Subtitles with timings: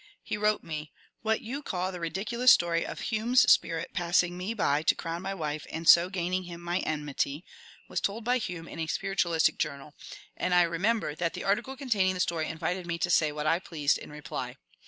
[0.23, 4.55] He wrote me:What you call the ^ ridiculous story' of Hume's spirits pass ing me
[4.55, 7.45] by to crown my wife and so gaining him my enmity,
[7.87, 9.93] was told by Hume in a spiritualistic journal—
[10.35, 13.45] and I remem ber that the article containing the story invited me to say what
[13.45, 14.55] I pleased in reply.